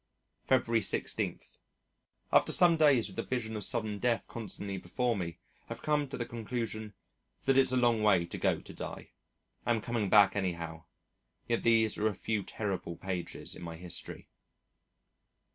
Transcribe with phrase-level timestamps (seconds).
[0.45, 1.39] February 16.
[2.33, 6.17] After some days with the vision of sudden death constantly before me, have come to
[6.17, 6.95] the conclusion
[7.43, 9.11] that it's a long way to go to die.
[9.63, 10.85] Am coming back anyhow.
[11.47, 14.27] Yet these are a few terrible pages in my history.